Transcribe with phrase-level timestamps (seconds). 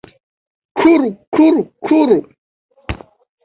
[0.77, 2.17] Kuru, kuru, kuru...